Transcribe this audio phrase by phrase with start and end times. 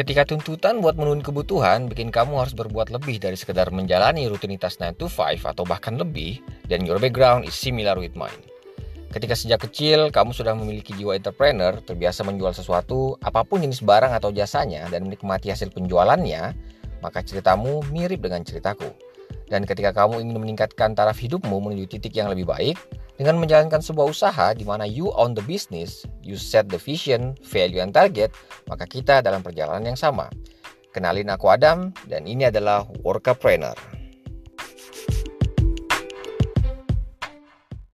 [0.00, 4.96] Ketika tuntutan buat memenuhi kebutuhan bikin kamu harus berbuat lebih dari sekedar menjalani rutinitas 9
[4.96, 6.40] to 5 atau bahkan lebih,
[6.72, 8.40] dan your background is similar with mine.
[9.12, 14.16] Ketika sejak kecil kamu sudah memiliki jiwa entrepreneur, terbiasa menjual sesuatu, apa pun jenis barang
[14.16, 16.56] atau jasanya, dan menikmati hasil penjualannya,
[17.04, 18.88] maka ceritamu mirip dengan ceritaku.
[19.52, 22.80] Dan ketika kamu ingin meningkatkan taraf hidupmu menuju titik yang lebih baik,
[23.20, 27.84] dengan menjalankan sebuah usaha di mana you own the business, you set the vision, value,
[27.84, 28.32] and target,
[28.64, 30.32] maka kita dalam perjalanan yang sama.
[30.96, 33.99] Kenalin aku Adam, dan ini adalah Workapreneur.